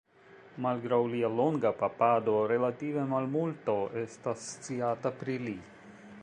Malgraŭ 0.65 0.97
lia 1.11 1.29
longa 1.41 1.71
papado 1.81 2.33
relative 2.53 3.05
malmulto 3.13 3.77
estas 4.05 4.49
sciata 4.65 5.13
pri 5.21 5.37
li. 5.47 5.55